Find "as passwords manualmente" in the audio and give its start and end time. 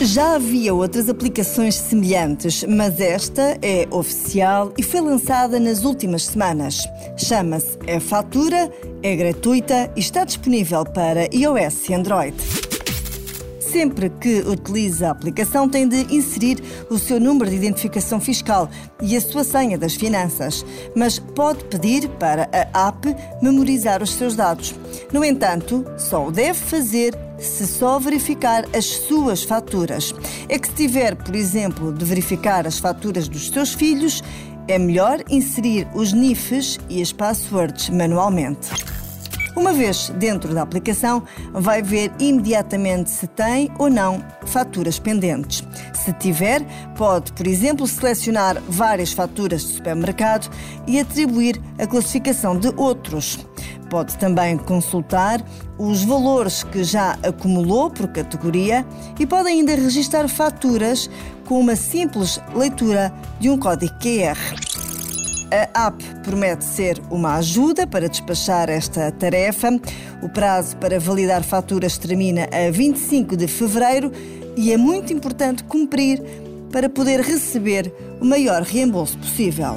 37.02-38.70